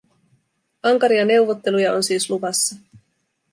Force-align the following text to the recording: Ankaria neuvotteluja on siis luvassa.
Ankaria 0.83 1.25
neuvotteluja 1.25 1.93
on 1.93 2.03
siis 2.03 2.29
luvassa. 2.29 2.75